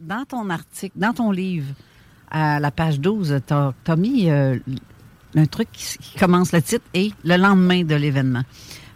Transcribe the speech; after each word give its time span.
Dans 0.00 0.24
ton 0.24 0.50
article, 0.50 0.96
dans 0.96 1.12
ton 1.12 1.30
livre, 1.30 1.72
à 2.30 2.60
la 2.60 2.70
page 2.70 3.00
12, 3.00 3.40
tu 3.46 3.54
as, 3.54 3.96
mis 3.96 4.30
euh, 4.30 4.58
un 5.34 5.46
truc 5.46 5.68
qui, 5.72 6.18
commence 6.18 6.52
le 6.52 6.60
titre 6.62 6.84
et 6.94 7.12
le 7.24 7.36
lendemain 7.36 7.84
de 7.84 7.94
l'événement. 7.94 8.42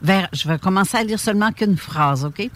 Vers, 0.02 0.28
je 0.32 0.48
vais 0.48 0.58
commencer 0.58 0.96
à 0.96 1.04
lire 1.04 1.18
seulement 1.18 1.52
qu'une 1.52 1.76
phrase, 1.76 2.24
OK? 2.24 2.50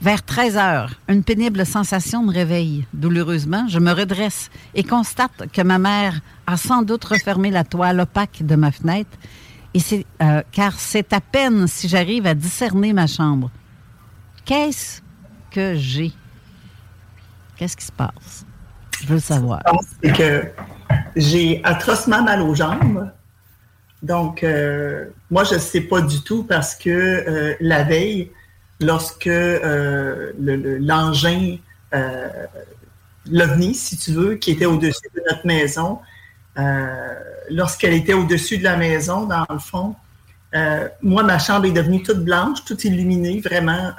Vers 0.00 0.22
13 0.22 0.56
heures, 0.56 0.94
une 1.08 1.24
pénible 1.24 1.66
sensation 1.66 2.22
me 2.22 2.32
réveille. 2.32 2.86
Douloureusement, 2.92 3.66
je 3.68 3.80
me 3.80 3.92
redresse 3.92 4.48
et 4.74 4.84
constate 4.84 5.50
que 5.52 5.62
ma 5.62 5.78
mère 5.78 6.20
a 6.46 6.56
sans 6.56 6.82
doute 6.82 7.04
refermé 7.04 7.50
la 7.50 7.64
toile 7.64 8.00
opaque 8.00 8.44
de 8.44 8.54
ma 8.54 8.70
fenêtre, 8.70 9.10
et 9.74 9.80
euh, 10.22 10.42
car 10.52 10.78
c'est 10.78 11.12
à 11.12 11.20
peine 11.20 11.66
si 11.66 11.88
j'arrive 11.88 12.26
à 12.26 12.34
discerner 12.34 12.92
ma 12.92 13.06
chambre. 13.06 13.50
Qu'est-ce 14.44 15.02
que 15.50 15.74
j'ai? 15.76 16.12
Qu'est-ce 17.58 17.76
qui 17.76 17.86
se 17.86 17.92
passe? 17.92 18.46
Je 19.02 19.06
veux 19.08 19.14
le 19.14 19.20
savoir. 19.20 19.60
C'est 20.02 20.12
que 20.12 20.44
j'ai 21.16 21.60
atrocement 21.64 22.22
mal 22.22 22.40
aux 22.40 22.54
jambes. 22.54 23.10
Donc, 24.00 24.44
euh, 24.44 25.06
moi, 25.28 25.42
je 25.42 25.54
ne 25.54 25.58
sais 25.58 25.80
pas 25.80 26.00
du 26.00 26.22
tout 26.22 26.44
parce 26.44 26.76
que 26.76 26.88
euh, 26.88 27.54
la 27.58 27.82
veille, 27.82 28.30
lorsque 28.80 29.26
euh, 29.26 30.32
l'engin, 30.38 31.56
l'OVNI, 33.28 33.74
si 33.74 33.98
tu 33.98 34.12
veux, 34.12 34.36
qui 34.36 34.52
était 34.52 34.66
au-dessus 34.66 35.08
de 35.12 35.22
notre 35.28 35.44
maison, 35.44 35.98
lorsqu'elle 37.50 37.94
était 37.94 38.14
au-dessus 38.14 38.58
de 38.58 38.64
la 38.64 38.76
maison, 38.76 39.26
dans 39.26 39.46
le 39.50 39.58
fond, 39.58 39.96
moi, 41.02 41.24
ma 41.24 41.40
chambre 41.40 41.66
est 41.66 41.72
devenue 41.72 42.04
toute 42.04 42.24
blanche, 42.24 42.64
toute 42.64 42.84
illuminée, 42.84 43.40
vraiment. 43.40 43.90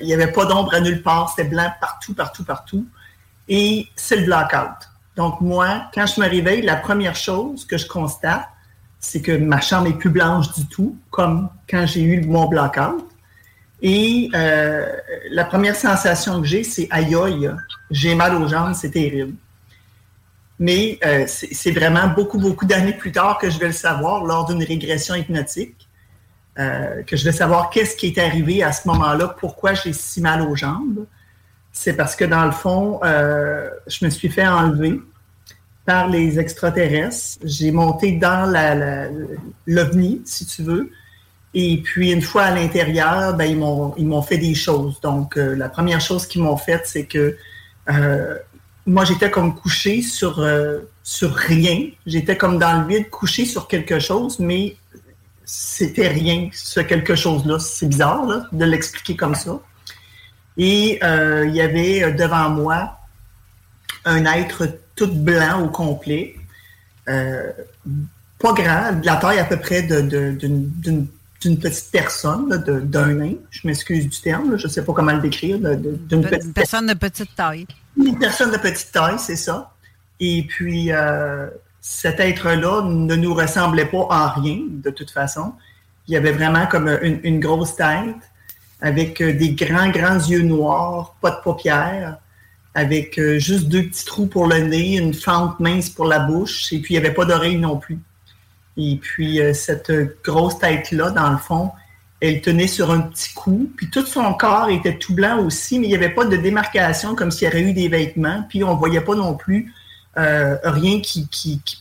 il 0.00 0.06
n'y 0.06 0.14
avait 0.14 0.32
pas 0.32 0.46
d'ombre 0.46 0.72
à 0.72 0.80
nulle 0.80 1.02
part, 1.02 1.28
c'était 1.28 1.48
blanc 1.48 1.70
partout, 1.78 2.14
partout, 2.14 2.44
partout. 2.44 2.86
Et 3.54 3.86
c'est 3.96 4.16
le 4.16 4.24
blackout. 4.24 4.88
Donc, 5.14 5.42
moi, 5.42 5.90
quand 5.92 6.06
je 6.06 6.18
me 6.22 6.26
réveille, 6.26 6.62
la 6.62 6.76
première 6.76 7.14
chose 7.14 7.66
que 7.66 7.76
je 7.76 7.86
constate, 7.86 8.48
c'est 8.98 9.20
que 9.20 9.32
ma 9.32 9.60
chambre 9.60 9.88
est 9.88 9.98
plus 9.98 10.08
blanche 10.08 10.54
du 10.54 10.66
tout, 10.68 10.96
comme 11.10 11.50
quand 11.68 11.84
j'ai 11.84 12.00
eu 12.00 12.22
mon 12.22 12.46
blackout. 12.46 13.06
Et 13.82 14.30
euh, 14.34 14.86
la 15.30 15.44
première 15.44 15.76
sensation 15.76 16.40
que 16.40 16.46
j'ai, 16.46 16.64
c'est 16.64 16.88
aïe 16.90 17.14
aïe, 17.14 17.50
j'ai 17.90 18.14
mal 18.14 18.36
aux 18.36 18.48
jambes, 18.48 18.72
c'est 18.72 18.92
terrible. 18.92 19.34
Mais 20.58 20.98
euh, 21.04 21.26
c'est 21.26 21.72
vraiment 21.72 22.08
beaucoup, 22.08 22.38
beaucoup 22.38 22.64
d'années 22.64 22.94
plus 22.94 23.12
tard 23.12 23.36
que 23.36 23.50
je 23.50 23.58
vais 23.58 23.66
le 23.66 23.72
savoir 23.74 24.24
lors 24.24 24.46
d'une 24.46 24.64
régression 24.64 25.14
hypnotique, 25.14 25.90
euh, 26.58 27.02
que 27.02 27.18
je 27.18 27.24
vais 27.24 27.32
savoir 27.32 27.68
qu'est-ce 27.68 27.96
qui 27.96 28.06
est 28.06 28.18
arrivé 28.18 28.62
à 28.62 28.72
ce 28.72 28.88
moment-là, 28.88 29.28
pourquoi 29.28 29.74
j'ai 29.74 29.92
si 29.92 30.22
mal 30.22 30.40
aux 30.40 30.56
jambes. 30.56 31.04
C'est 31.72 31.94
parce 31.94 32.14
que 32.16 32.24
dans 32.24 32.44
le 32.44 32.52
fond, 32.52 33.00
je 33.02 34.04
me 34.04 34.10
suis 34.10 34.28
fait 34.28 34.46
enlever 34.46 35.00
par 35.84 36.08
les 36.08 36.38
extraterrestres. 36.38 37.38
J'ai 37.44 37.72
monté 37.72 38.12
dans 38.12 38.46
l'OVNI, 39.66 40.22
si 40.24 40.46
tu 40.46 40.62
veux. 40.62 40.90
Et 41.54 41.78
puis, 41.82 42.12
une 42.12 42.22
fois 42.22 42.44
à 42.44 42.54
l'intérieur, 42.54 43.34
ben, 43.34 43.44
ils 43.96 44.06
m'ont 44.06 44.22
fait 44.22 44.38
des 44.38 44.54
choses. 44.54 45.00
Donc, 45.00 45.36
euh, 45.36 45.54
la 45.54 45.68
première 45.68 46.00
chose 46.00 46.26
qu'ils 46.26 46.42
m'ont 46.42 46.56
faite, 46.56 46.82
c'est 46.86 47.04
que 47.04 47.36
euh, 47.90 48.38
moi, 48.86 49.04
j'étais 49.04 49.30
comme 49.30 49.54
couché 49.54 50.00
sur, 50.02 50.38
euh, 50.38 50.78
sur 51.02 51.34
rien. 51.34 51.88
J'étais 52.06 52.36
comme 52.36 52.58
dans 52.58 52.80
le 52.80 52.86
vide, 52.86 53.10
couché 53.10 53.44
sur 53.44 53.68
quelque 53.68 53.98
chose, 53.98 54.38
mais 54.38 54.76
c'était 55.44 56.08
rien, 56.08 56.48
ce 56.52 56.80
quelque 56.80 57.14
chose-là. 57.14 57.58
C'est 57.58 57.88
bizarre 57.88 58.48
de 58.50 58.64
l'expliquer 58.64 59.16
comme 59.16 59.34
ça. 59.34 59.60
Et 60.56 61.00
il 61.02 61.54
y 61.54 61.60
avait 61.60 62.12
devant 62.12 62.50
moi 62.50 62.98
un 64.04 64.24
être 64.24 64.68
tout 64.96 65.12
blanc 65.12 65.62
au 65.62 65.68
complet. 65.68 66.36
Euh, 67.08 67.50
pas 68.38 68.52
grand, 68.52 68.92
de 69.00 69.06
la 69.06 69.16
taille 69.16 69.38
à 69.38 69.44
peu 69.44 69.58
près 69.58 69.82
d'une 69.82 71.08
petite 71.40 71.90
personne, 71.90 72.48
d'un 72.84 73.14
nain. 73.14 73.34
Je 73.50 73.66
m'excuse 73.66 74.08
du 74.08 74.20
terme, 74.20 74.56
je 74.56 74.66
ne 74.66 74.72
sais 74.72 74.84
pas 74.84 74.92
comment 74.92 75.12
le 75.12 75.20
décrire. 75.20 75.58
D'une 75.58 76.52
personne 76.54 76.86
de 76.86 76.94
petite 76.94 77.34
taille. 77.34 77.66
Une 77.96 78.18
personne 78.18 78.50
de 78.50 78.58
petite 78.58 78.90
taille, 78.92 79.18
c'est 79.18 79.36
ça. 79.36 79.72
Et 80.18 80.44
puis, 80.48 80.92
euh, 80.92 81.48
cet 81.80 82.20
être-là 82.20 82.82
ne 82.82 83.16
nous 83.16 83.34
ressemblait 83.34 83.86
pas 83.86 84.06
en 84.10 84.28
rien, 84.40 84.60
de 84.68 84.90
toute 84.90 85.10
façon. 85.10 85.52
Il 86.06 86.14
y 86.14 86.16
avait 86.16 86.32
vraiment 86.32 86.66
comme 86.66 86.88
une, 87.02 87.20
une 87.22 87.40
grosse 87.40 87.76
tête, 87.76 88.14
avec 88.82 89.20
euh, 89.20 89.32
des 89.32 89.52
grands, 89.52 89.88
grands 89.90 90.18
yeux 90.18 90.42
noirs, 90.42 91.14
pas 91.22 91.30
de 91.30 91.40
paupières, 91.42 92.18
avec 92.74 93.18
euh, 93.18 93.38
juste 93.38 93.68
deux 93.68 93.84
petits 93.84 94.04
trous 94.04 94.26
pour 94.26 94.46
le 94.46 94.58
nez, 94.58 94.96
une 94.96 95.14
fente 95.14 95.60
mince 95.60 95.88
pour 95.88 96.04
la 96.04 96.18
bouche, 96.18 96.72
et 96.72 96.80
puis 96.80 96.94
il 96.94 97.00
n'y 97.00 97.06
avait 97.06 97.14
pas 97.14 97.24
d'oreille 97.24 97.56
non 97.56 97.76
plus. 97.76 98.00
Et 98.76 98.96
puis 99.00 99.40
euh, 99.40 99.54
cette 99.54 99.92
grosse 100.24 100.58
tête-là, 100.58 101.10
dans 101.10 101.30
le 101.30 101.36
fond, 101.36 101.70
elle 102.20 102.40
tenait 102.40 102.66
sur 102.66 102.90
un 102.90 103.02
petit 103.02 103.32
cou, 103.34 103.70
puis 103.76 103.88
tout 103.88 104.04
son 104.04 104.34
corps 104.34 104.68
était 104.68 104.98
tout 104.98 105.14
blanc 105.14 105.38
aussi, 105.44 105.78
mais 105.78 105.86
il 105.86 105.90
n'y 105.90 105.96
avait 105.96 106.14
pas 106.14 106.24
de 106.24 106.36
démarcation 106.36 107.14
comme 107.14 107.30
s'il 107.30 107.44
y 107.48 107.50
avait 107.50 107.62
eu 107.62 107.72
des 107.72 107.88
vêtements, 107.88 108.44
puis 108.48 108.64
on 108.64 108.74
ne 108.74 108.78
voyait 108.78 109.00
pas 109.00 109.14
non 109.14 109.34
plus 109.34 109.72
rien 110.14 111.00
qui, 111.00 111.26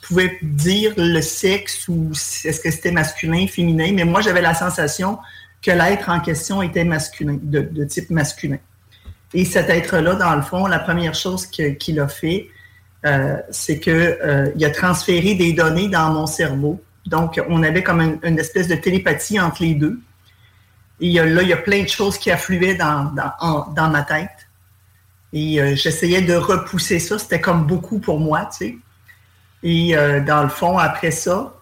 pouvait 0.01 0.39
dire 0.41 0.93
le 0.95 1.19
sexe 1.19 1.89
ou 1.89 2.11
est-ce 2.45 2.61
que 2.61 2.71
c'était 2.71 2.91
masculin, 2.91 3.45
féminin, 3.45 3.91
mais 3.93 4.05
moi 4.05 4.21
j'avais 4.21 4.41
la 4.41 4.53
sensation 4.53 5.19
que 5.61 5.71
l'être 5.71 6.09
en 6.09 6.19
question 6.19 6.61
était 6.61 6.83
masculin, 6.83 7.37
de 7.41 7.83
type 7.85 8.09
masculin. 8.09 8.57
Et 9.33 9.45
cet 9.45 9.69
être-là, 9.69 10.15
dans 10.15 10.35
le 10.35 10.41
fond, 10.41 10.67
la 10.67 10.79
première 10.79 11.13
chose 11.13 11.45
qu'il 11.45 11.99
a 11.99 12.07
fait, 12.07 12.49
euh, 13.05 13.37
c'est 13.49 13.79
qu'il 13.79 13.93
euh, 13.93 14.51
a 14.61 14.69
transféré 14.69 15.35
des 15.35 15.53
données 15.53 15.87
dans 15.87 16.11
mon 16.11 16.27
cerveau. 16.27 16.81
Donc, 17.05 17.41
on 17.49 17.63
avait 17.63 17.81
comme 17.81 18.19
une, 18.23 18.39
espèce 18.39 18.67
de 18.67 18.75
télépathie 18.75 19.39
entre 19.39 19.63
les 19.63 19.73
deux. 19.73 19.99
Et 20.99 21.13
là, 21.13 21.41
il 21.41 21.47
y 21.47 21.53
a 21.53 21.57
plein 21.57 21.81
de 21.81 21.87
choses 21.87 22.17
qui 22.17 22.29
affluaient 22.29 22.75
dans, 22.75 23.11
dans, 23.75 23.89
ma 23.89 24.03
tête. 24.03 24.29
Et 25.33 25.59
euh, 25.59 25.75
j'essayais 25.75 26.21
de 26.21 26.35
repousser 26.35 26.99
ça. 26.99 27.17
C'était 27.17 27.41
comme 27.41 27.65
beaucoup 27.65 27.99
pour 27.99 28.19
moi, 28.19 28.47
tu 28.51 28.57
sais. 28.65 28.77
Et 29.63 29.93
dans 30.25 30.41
le 30.41 30.49
fond, 30.49 30.79
après 30.79 31.11
ça, 31.11 31.53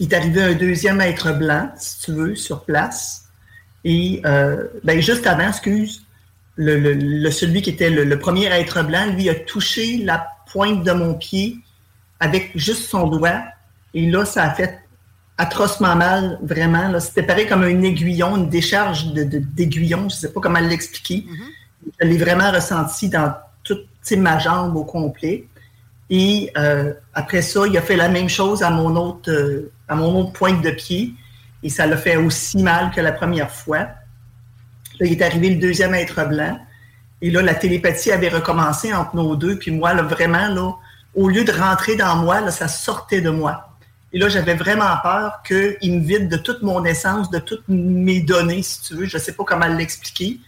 il 0.00 0.12
est 0.12 0.16
arrivé 0.16 0.42
un 0.42 0.54
deuxième 0.54 1.00
être 1.00 1.32
blanc, 1.32 1.70
si 1.76 2.00
tu 2.00 2.12
veux, 2.12 2.34
sur 2.34 2.64
place. 2.64 3.24
Et 3.84 4.22
ben, 4.84 5.00
juste 5.00 5.26
avant, 5.26 5.48
excuse, 5.48 6.02
le, 6.58 7.30
celui 7.30 7.62
qui 7.62 7.70
était 7.70 7.90
le, 7.90 8.18
premier 8.18 8.46
être 8.46 8.82
blanc, 8.82 9.06
lui 9.06 9.28
a 9.28 9.34
touché 9.34 9.98
la 9.98 10.28
pointe 10.50 10.84
de 10.84 10.92
mon 10.92 11.14
pied 11.14 11.56
avec 12.20 12.50
juste 12.54 12.88
son 12.88 13.06
doigt. 13.06 13.42
Et 13.94 14.10
là, 14.10 14.24
ça 14.24 14.44
a 14.44 14.50
fait 14.50 14.80
atrocement 15.38 15.94
mal, 15.94 16.38
vraiment. 16.42 16.98
C'était 17.00 17.22
pareil 17.22 17.46
comme 17.46 17.62
un 17.62 17.82
aiguillon, 17.82 18.36
une 18.36 18.48
décharge 18.48 19.12
d'aiguillon. 19.12 20.04
De, 20.04 20.10
je 20.10 20.14
ne 20.14 20.20
sais 20.20 20.32
pas 20.32 20.40
comment 20.40 20.60
l'expliquer. 20.60 21.26
Mm-hmm. 21.28 21.92
Je 22.00 22.06
l'ai 22.06 22.18
vraiment 22.18 22.50
ressenti 22.50 23.08
dans 23.08 23.34
toute 23.62 23.86
ma 24.16 24.38
jambe 24.38 24.76
au 24.76 24.84
complet. 24.84 25.46
Et 26.10 26.50
euh, 26.56 26.94
après 27.14 27.42
ça, 27.42 27.66
il 27.66 27.76
a 27.76 27.82
fait 27.82 27.96
la 27.96 28.08
même 28.08 28.28
chose 28.28 28.62
à 28.62 28.70
mon 28.70 28.96
autre, 28.96 29.30
euh, 29.30 29.70
à 29.88 29.94
mon 29.94 30.18
autre 30.20 30.32
pointe 30.32 30.62
de 30.62 30.70
pied. 30.70 31.14
Et 31.62 31.68
ça 31.68 31.86
l'a 31.86 31.96
fait 31.96 32.16
aussi 32.16 32.58
mal 32.58 32.90
que 32.90 33.00
la 33.00 33.12
première 33.12 33.50
fois. 33.50 33.78
Là, 33.78 35.06
il 35.06 35.12
est 35.12 35.22
arrivé 35.22 35.50
le 35.50 35.60
deuxième 35.60 35.94
être 35.94 36.26
blanc. 36.28 36.58
Et 37.20 37.30
là, 37.30 37.42
la 37.42 37.54
télépathie 37.54 38.12
avait 38.12 38.28
recommencé 38.28 38.94
entre 38.94 39.16
nos 39.16 39.36
deux. 39.36 39.58
Puis 39.58 39.70
moi, 39.70 39.92
là, 39.92 40.02
vraiment, 40.02 40.48
là, 40.48 40.72
au 41.14 41.28
lieu 41.28 41.44
de 41.44 41.52
rentrer 41.52 41.96
dans 41.96 42.16
moi, 42.16 42.40
là, 42.40 42.50
ça 42.50 42.68
sortait 42.68 43.20
de 43.20 43.30
moi. 43.30 43.68
Et 44.12 44.18
là, 44.18 44.28
j'avais 44.28 44.54
vraiment 44.54 44.96
peur 45.02 45.42
qu'il 45.46 45.92
me 45.92 46.00
vide 46.00 46.28
de 46.28 46.36
toute 46.38 46.62
mon 46.62 46.84
essence, 46.84 47.30
de 47.30 47.38
toutes 47.38 47.64
mes 47.68 48.20
données, 48.20 48.62
si 48.62 48.80
tu 48.82 48.94
veux. 48.94 49.04
Je 49.04 49.16
ne 49.16 49.22
sais 49.22 49.32
pas 49.32 49.44
comment 49.44 49.66
l'expliquer. 49.66 50.40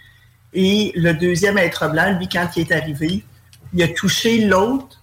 Et 0.54 0.92
le 0.94 1.12
deuxième 1.12 1.58
être 1.58 1.90
blanc, 1.90 2.16
lui, 2.18 2.28
quand 2.28 2.48
il 2.56 2.62
est 2.62 2.72
arrivé, 2.72 3.24
il 3.74 3.82
a 3.82 3.88
touché 3.88 4.46
l'autre, 4.46 5.00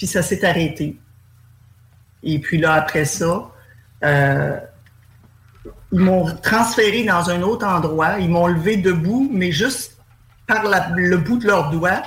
puis 0.00 0.06
ça 0.06 0.22
s'est 0.22 0.46
arrêté. 0.46 0.98
Et 2.22 2.38
puis 2.38 2.56
là, 2.56 2.72
après 2.72 3.04
ça, 3.04 3.50
euh, 4.02 4.58
ils 5.92 6.00
m'ont 6.00 6.34
transféré 6.36 7.04
dans 7.04 7.28
un 7.28 7.42
autre 7.42 7.66
endroit. 7.66 8.18
Ils 8.18 8.30
m'ont 8.30 8.46
levé 8.46 8.78
debout, 8.78 9.28
mais 9.30 9.52
juste 9.52 9.98
par 10.46 10.62
le 10.96 11.16
bout 11.18 11.36
de 11.36 11.46
leurs 11.46 11.68
doigts, 11.68 12.02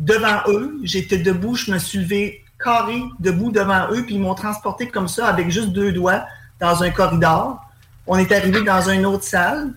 devant 0.00 0.40
eux. 0.48 0.80
J'étais 0.82 1.18
debout, 1.18 1.54
je 1.54 1.70
me 1.70 1.78
suis 1.78 2.00
levé 2.00 2.44
carré, 2.58 3.00
debout 3.20 3.52
devant 3.52 3.92
eux, 3.92 4.02
puis 4.04 4.16
ils 4.16 4.20
m'ont 4.20 4.34
transporté 4.34 4.88
comme 4.88 5.06
ça, 5.06 5.28
avec 5.28 5.52
juste 5.52 5.68
deux 5.68 5.92
doigts, 5.92 6.24
dans 6.58 6.82
un 6.82 6.90
corridor. 6.90 7.60
On 8.08 8.18
est 8.18 8.32
arrivé 8.32 8.62
dans 8.62 8.90
une 8.90 9.06
autre 9.06 9.22
salle. 9.22 9.72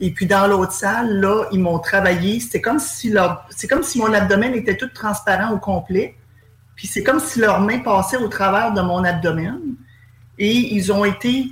Et 0.00 0.10
puis 0.10 0.26
dans 0.26 0.46
l'autre 0.46 0.72
salle, 0.72 1.18
là, 1.18 1.46
ils 1.50 1.60
m'ont 1.60 1.78
travaillé. 1.78 2.40
C'était 2.40 2.60
comme 2.60 2.78
si 2.78 3.08
leur, 3.08 3.46
c'est 3.48 3.68
comme 3.68 3.82
si 3.82 3.98
mon 3.98 4.12
abdomen 4.12 4.52
était 4.52 4.76
tout 4.76 4.90
transparent 4.92 5.54
au 5.54 5.58
complet. 5.58 6.17
Puis 6.78 6.86
c'est 6.86 7.02
comme 7.02 7.18
si 7.18 7.40
leurs 7.40 7.60
mains 7.60 7.80
passaient 7.80 8.18
au 8.18 8.28
travers 8.28 8.72
de 8.72 8.80
mon 8.80 9.02
abdomen. 9.02 9.58
Et 10.38 10.76
ils 10.76 10.92
ont 10.92 11.04
été 11.04 11.48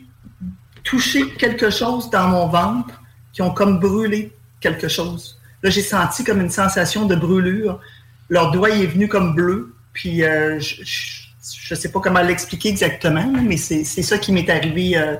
touchés 0.84 1.28
quelque 1.32 1.68
chose 1.68 2.08
dans 2.10 2.28
mon 2.28 2.46
ventre 2.46 3.02
qui 3.32 3.42
ont 3.42 3.50
comme 3.50 3.80
brûlé 3.80 4.32
quelque 4.60 4.86
chose. 4.86 5.40
Là, 5.64 5.70
j'ai 5.70 5.82
senti 5.82 6.22
comme 6.22 6.40
une 6.40 6.50
sensation 6.50 7.06
de 7.06 7.16
brûlure. 7.16 7.80
Leur 8.28 8.52
doigt 8.52 8.70
est 8.70 8.86
venu 8.86 9.08
comme 9.08 9.34
bleu. 9.34 9.74
Puis 9.92 10.22
euh, 10.22 10.60
je 10.60 11.74
ne 11.74 11.74
sais 11.74 11.90
pas 11.90 11.98
comment 11.98 12.22
l'expliquer 12.22 12.68
exactement, 12.68 13.26
mais 13.42 13.56
c'est 13.56 13.84
ça 13.84 14.18
qui 14.18 14.30
m'est 14.30 14.48
arrivé 14.48 14.96
euh, 14.96 15.16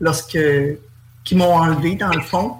lorsque 0.00 0.38
qui 1.22 1.36
m'ont 1.36 1.54
enlevé 1.54 1.94
dans 1.94 2.12
le 2.12 2.22
fond. 2.22 2.56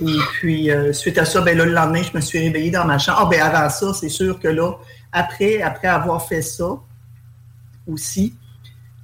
Et 0.00 0.18
puis, 0.32 0.72
euh, 0.72 0.92
suite 0.92 1.18
à 1.18 1.24
ça, 1.24 1.40
ben 1.40 1.56
là, 1.56 1.64
le 1.66 1.72
lendemain, 1.72 2.02
je 2.02 2.16
me 2.16 2.20
suis 2.20 2.40
réveillée 2.40 2.72
dans 2.72 2.84
ma 2.84 2.98
chambre. 2.98 3.20
Ah, 3.22 3.28
ben 3.30 3.40
avant 3.40 3.68
ça, 3.70 3.94
c'est 3.94 4.08
sûr 4.08 4.40
que 4.40 4.48
là, 4.48 4.72
après, 5.12 5.62
après 5.62 5.88
avoir 5.88 6.26
fait 6.26 6.42
ça 6.42 6.78
aussi, 7.86 8.34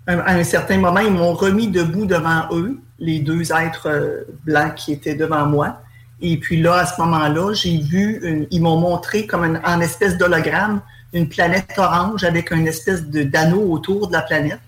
à 0.06 0.32
un 0.32 0.44
certain 0.44 0.78
moment, 0.78 1.00
ils 1.00 1.12
m'ont 1.12 1.34
remis 1.34 1.68
debout 1.68 2.06
devant 2.06 2.48
eux, 2.52 2.80
les 2.98 3.20
deux 3.20 3.52
êtres 3.52 3.88
euh, 3.88 4.24
blancs 4.44 4.74
qui 4.74 4.92
étaient 4.92 5.14
devant 5.14 5.46
moi. 5.46 5.82
Et 6.20 6.38
puis 6.38 6.60
là, 6.60 6.76
à 6.76 6.86
ce 6.86 7.00
moment-là, 7.00 7.52
j'ai 7.52 7.78
vu, 7.78 8.46
ils 8.50 8.60
m'ont 8.60 8.78
montré 8.78 9.26
comme 9.26 9.44
une, 9.44 9.60
en 9.64 9.80
espèce 9.80 10.16
d'hologramme 10.16 10.80
une 11.12 11.28
planète 11.28 11.72
orange 11.76 12.24
avec 12.24 12.50
une 12.50 12.66
espèce 12.66 13.04
d'anneau 13.04 13.70
autour 13.70 14.08
de 14.08 14.14
la 14.14 14.22
planète. 14.22 14.60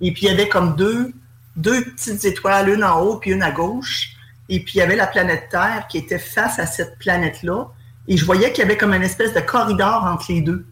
Et 0.00 0.12
puis 0.12 0.26
il 0.26 0.28
y 0.28 0.32
avait 0.32 0.48
comme 0.48 0.76
deux, 0.76 1.12
deux 1.56 1.84
petites 1.84 2.24
étoiles, 2.24 2.68
une 2.68 2.84
en 2.84 3.00
haut 3.00 3.16
puis 3.16 3.30
une 3.30 3.42
à 3.42 3.50
gauche. 3.50 4.16
Et 4.50 4.60
puis, 4.60 4.74
il 4.74 4.78
y 4.78 4.82
avait 4.82 4.96
la 4.96 5.06
planète 5.06 5.48
Terre 5.48 5.86
qui 5.88 5.98
était 5.98 6.18
face 6.18 6.58
à 6.58 6.66
cette 6.66 6.98
planète-là. 6.98 7.68
Et 8.08 8.16
je 8.16 8.24
voyais 8.24 8.52
qu'il 8.52 8.62
y 8.62 8.66
avait 8.66 8.76
comme 8.76 8.92
une 8.92 9.04
espèce 9.04 9.32
de 9.32 9.40
corridor 9.40 10.04
entre 10.04 10.26
les 10.28 10.40
deux. 10.40 10.66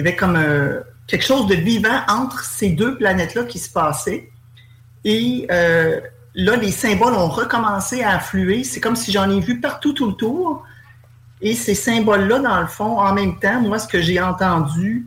Il 0.00 0.04
y 0.04 0.08
avait 0.08 0.16
comme 0.16 0.36
euh, 0.36 0.80
quelque 1.06 1.26
chose 1.26 1.46
de 1.46 1.54
vivant 1.54 2.00
entre 2.08 2.42
ces 2.42 2.70
deux 2.70 2.96
planètes-là 2.96 3.44
qui 3.44 3.58
se 3.58 3.68
passait. 3.68 4.30
Et 5.04 5.46
euh, 5.50 6.00
là, 6.34 6.56
les 6.56 6.70
symboles 6.70 7.12
ont 7.12 7.28
recommencé 7.28 8.02
à 8.02 8.16
affluer. 8.16 8.64
C'est 8.64 8.80
comme 8.80 8.96
si 8.96 9.12
j'en 9.12 9.28
ai 9.28 9.40
vu 9.40 9.60
partout 9.60 9.92
tout 9.92 10.06
le 10.06 10.14
tour. 10.14 10.64
Et 11.42 11.54
ces 11.54 11.74
symboles-là, 11.74 12.38
dans 12.38 12.60
le 12.62 12.66
fond, 12.66 12.98
en 12.98 13.12
même 13.12 13.38
temps, 13.38 13.60
moi, 13.60 13.78
ce 13.78 13.86
que 13.86 14.00
j'ai 14.00 14.18
entendu, 14.22 15.06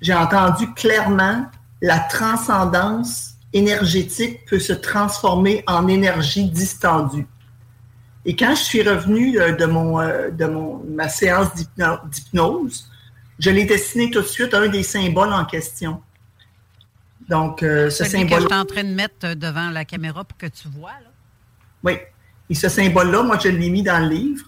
j'ai 0.00 0.14
entendu 0.14 0.72
clairement 0.72 1.46
la 1.80 1.98
transcendance 1.98 3.32
énergétique 3.52 4.44
peut 4.48 4.60
se 4.60 4.72
transformer 4.72 5.64
en 5.66 5.88
énergie 5.88 6.48
distendue. 6.48 7.26
Et 8.24 8.36
quand 8.36 8.54
je 8.54 8.62
suis 8.62 8.88
revenue 8.88 9.40
euh, 9.40 9.50
de, 9.50 9.66
mon, 9.66 9.98
de 9.98 10.44
mon, 10.44 10.80
ma 10.88 11.08
séance 11.08 11.48
d'hypnose, 11.56 12.88
je 13.42 13.50
l'ai 13.50 13.64
dessiné 13.64 14.08
tout 14.10 14.20
de 14.20 14.26
suite 14.26 14.54
un 14.54 14.68
des 14.68 14.84
symboles 14.84 15.32
en 15.32 15.44
question. 15.44 16.00
Donc, 17.28 17.62
euh, 17.62 17.90
ce 17.90 18.04
symbole. 18.04 18.28
que 18.28 18.42
je 18.42 18.46
suis 18.46 18.54
en 18.54 18.64
train 18.64 18.84
de 18.84 18.94
mettre 18.94 19.34
devant 19.34 19.68
la 19.70 19.84
caméra 19.84 20.22
pour 20.22 20.38
que 20.38 20.46
tu 20.46 20.68
vois. 20.68 20.90
Là. 20.90 21.10
Oui. 21.82 21.94
Et 22.48 22.54
ce 22.54 22.68
symbole-là, 22.68 23.22
moi, 23.24 23.38
je 23.42 23.48
l'ai 23.48 23.68
mis 23.68 23.82
dans 23.82 23.98
le 23.98 24.08
livre. 24.08 24.44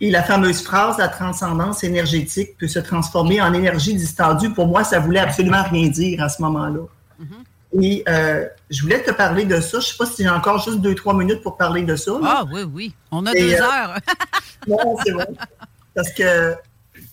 Et 0.00 0.10
la 0.10 0.22
fameuse 0.22 0.62
phrase, 0.62 0.98
la 0.98 1.08
transcendance 1.08 1.82
énergétique 1.82 2.56
peut 2.58 2.68
se 2.68 2.78
transformer 2.78 3.40
en 3.40 3.54
énergie 3.54 3.94
distendue, 3.94 4.50
pour 4.50 4.66
moi, 4.66 4.84
ça 4.84 4.98
voulait 5.00 5.20
absolument 5.20 5.62
rien 5.64 5.88
dire 5.88 6.22
à 6.22 6.28
ce 6.28 6.42
moment-là. 6.42 6.80
Mm-hmm. 7.20 7.82
Et 7.82 8.04
euh, 8.08 8.46
je 8.70 8.82
voulais 8.82 9.02
te 9.02 9.10
parler 9.10 9.44
de 9.44 9.60
ça. 9.60 9.70
Je 9.72 9.76
ne 9.76 9.80
sais 9.82 9.96
pas 9.96 10.06
si 10.06 10.22
j'ai 10.22 10.28
encore 10.28 10.62
juste 10.62 10.80
deux, 10.80 10.94
trois 10.94 11.14
minutes 11.14 11.42
pour 11.42 11.56
parler 11.56 11.82
de 11.82 11.96
ça. 11.96 12.12
Ah 12.22 12.44
oui, 12.52 12.62
oui. 12.62 12.94
On 13.10 13.24
a 13.26 13.32
deux 13.32 13.52
euh, 13.52 13.62
heures. 13.62 13.98
non, 14.68 14.96
c'est 15.04 15.12
bon. 15.12 15.26
Parce 15.94 16.12
que 16.12 16.54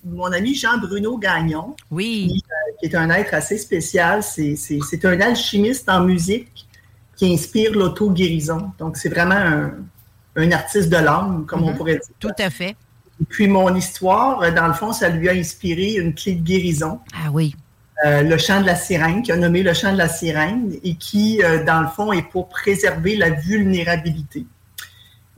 mon 0.05 0.31
ami 0.31 0.55
Jean-Bruno 0.55 1.17
Gagnon, 1.17 1.75
oui. 1.91 2.41
Euh, 2.49 2.71
qui, 2.79 2.85
est 2.85 2.95
un 2.95 3.09
être 3.09 3.33
assez 3.33 3.57
spécial, 3.57 4.23
c'est 4.23 5.05
un 5.05 5.21
alchimiste 5.21 5.89
en 5.89 6.03
musique 6.03 6.67
qui 7.15 7.33
inspire 7.33 7.73
l'auto-guérison. 7.73 8.71
Donc, 8.79 8.97
c'est 8.97 9.09
vraiment 9.09 9.35
un, 9.35 9.73
un, 10.37 10.51
artiste 10.51 10.89
de 10.89 10.97
l'âme, 10.97 11.45
comme 11.45 11.63
on 11.63 11.71
mhm. 11.71 11.77
pourrait 11.77 11.93
dire. 11.95 12.15
Tout 12.19 12.29
à 12.37 12.49
fait. 12.49 12.75
Et 13.21 13.25
puis, 13.27 13.47
mon 13.47 13.75
histoire, 13.75 14.53
dans 14.53 14.67
le 14.67 14.73
fond, 14.73 14.93
ça 14.93 15.09
lui 15.09 15.27
a 15.27 15.33
inspiré 15.33 15.95
une 15.95 16.13
clé 16.13 16.35
de 16.35 16.43
guérison. 16.43 16.99
Ah 17.13 17.29
oui. 17.31 17.53
Euh, 18.05 18.21
le 18.21 18.37
chant 18.37 18.61
de 18.61 18.65
la 18.65 18.75
sirène, 18.75 19.21
qui 19.21 19.31
a 19.33 19.35
nommé 19.35 19.61
le 19.61 19.73
chant 19.73 19.91
de 19.91 19.97
la 19.97 20.07
sirène 20.07 20.73
et 20.83 20.95
qui, 20.95 21.43
euh, 21.43 21.65
dans 21.65 21.81
le 21.81 21.87
fond, 21.87 22.13
est 22.13 22.21
pour 22.21 22.47
préserver 22.47 23.17
la 23.17 23.31
vulnérabilité. 23.31 24.45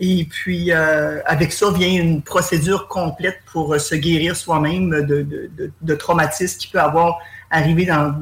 Et 0.03 0.25
puis, 0.25 0.71
euh, 0.71 1.21
avec 1.25 1.53
ça 1.53 1.71
vient 1.71 1.88
une 1.88 2.24
procédure 2.24 2.88
complète 2.88 3.38
pour 3.51 3.80
se 3.80 3.94
guérir 3.94 4.36
soi-même 4.36 4.89
de, 4.89 5.21
de, 5.21 5.71
de, 5.80 5.95
traumatismes 5.95 6.57
qui 6.57 6.68
peut 6.68 6.80
avoir 6.80 7.19
arrivé 7.51 7.86
dans, 7.86 8.19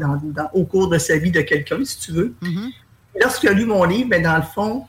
au 0.53 0.65
cours 0.65 0.89
de 0.89 0.97
sa 0.97 1.17
vie 1.17 1.31
de 1.31 1.39
quelqu'un, 1.39 1.83
si 1.85 1.97
tu 1.97 2.11
veux. 2.11 2.35
Mm-hmm. 2.43 2.73
Lorsqu'il 3.21 3.49
a 3.49 3.53
lu 3.53 3.65
mon 3.65 3.85
livre, 3.85 4.09
ben, 4.09 4.21
dans 4.21 4.35
le 4.35 4.43
fond, 4.43 4.85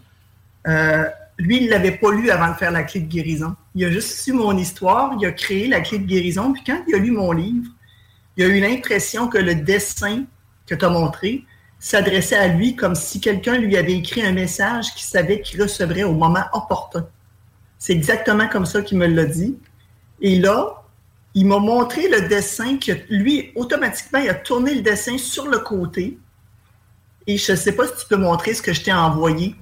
lui, 1.38 1.58
il 1.58 1.66
ne 1.66 1.70
l'avait 1.70 1.96
pas 1.96 2.10
lu 2.10 2.28
avant 2.30 2.48
de 2.48 2.56
faire 2.56 2.72
la 2.72 2.82
clé 2.82 3.00
de 3.00 3.06
guérison. 3.06 3.54
Il 3.76 3.84
a 3.84 3.90
juste 3.90 4.20
su 4.20 4.32
mon 4.32 4.56
histoire, 4.56 5.14
il 5.20 5.24
a 5.26 5.32
créé 5.32 5.68
la 5.68 5.80
clé 5.80 5.98
de 5.98 6.06
guérison, 6.06 6.52
puis 6.52 6.62
quand 6.66 6.82
il 6.88 6.94
a 6.96 6.98
lu 6.98 7.12
mon 7.12 7.30
livre, 7.30 7.70
il 8.36 8.44
a 8.44 8.48
eu 8.48 8.60
l'impression 8.60 9.28
que 9.28 9.38
le 9.38 9.54
dessin 9.54 10.24
que 10.66 10.74
tu 10.74 10.84
as 10.84 10.88
montré 10.88 11.44
s'adressait 11.80 12.36
à 12.36 12.48
lui 12.48 12.76
comme 12.76 12.94
si 12.94 13.20
quelqu'un 13.20 13.58
lui 13.58 13.76
avait 13.76 13.94
écrit 13.94 14.22
un 14.22 14.32
message 14.32 14.94
qu'il 14.94 15.06
savait 15.06 15.40
qu'il 15.40 15.60
recevrait 15.60 16.04
au 16.04 16.12
moment 16.12 16.44
opportun. 16.52 17.06
C'est 17.78 17.94
exactement 17.94 18.46
comme 18.48 18.66
ça 18.66 18.82
qu'il 18.82 18.98
me 18.98 19.06
l'a 19.06 19.24
dit. 19.24 19.58
Et 20.20 20.38
là, 20.38 20.84
il 21.34 21.46
m'a 21.46 21.58
montré 21.58 22.08
le 22.08 22.28
dessin 22.28 22.76
que 22.76 22.92
lui, 23.08 23.52
automatiquement, 23.54 24.18
il 24.18 24.28
a 24.28 24.34
tourné 24.34 24.74
le 24.74 24.82
dessin 24.82 25.16
sur 25.16 25.48
le 25.48 25.58
côté. 25.58 26.18
Et 27.26 27.38
je 27.38 27.52
ne 27.52 27.56
sais 27.56 27.72
pas 27.72 27.86
si 27.86 27.94
tu 28.00 28.06
peux 28.08 28.16
montrer 28.16 28.52
ce 28.52 28.60
que 28.60 28.72
je 28.72 28.82
t'ai 28.82 28.92
envoyé. 28.92 29.56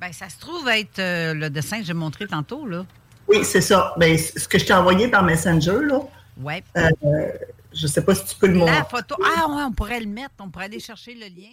Bien, 0.00 0.12
ça 0.12 0.28
se 0.28 0.38
trouve 0.38 0.68
être 0.68 1.00
euh, 1.00 1.34
le 1.34 1.50
dessin 1.50 1.80
que 1.80 1.84
j'ai 1.84 1.94
montré 1.94 2.26
tantôt, 2.26 2.66
là. 2.66 2.86
Oui, 3.26 3.38
c'est 3.42 3.60
ça. 3.60 3.94
Bien, 3.96 4.16
ce 4.16 4.46
que 4.46 4.58
je 4.58 4.64
t'ai 4.64 4.74
envoyé 4.74 5.08
par 5.08 5.24
Messenger, 5.24 5.78
là, 5.82 6.00
Ouais. 6.42 6.62
Euh, 6.76 7.32
je 7.76 7.86
sais 7.86 8.04
pas 8.04 8.14
si 8.14 8.24
tu 8.24 8.36
peux 8.36 8.46
le 8.46 8.54
montrer. 8.54 8.74
La 8.74 8.84
photo. 8.84 9.14
Ah, 9.22 9.48
ouais, 9.48 9.62
on 9.62 9.72
pourrait 9.72 10.00
le 10.00 10.06
mettre. 10.06 10.34
On 10.40 10.50
pourrait 10.50 10.64
aller 10.66 10.80
chercher 10.80 11.14
le 11.14 11.26
lien. 11.26 11.52